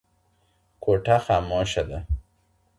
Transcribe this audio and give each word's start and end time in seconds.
کوټه 0.83 1.17
خاموشه 1.25 1.83
ده. 1.89 1.99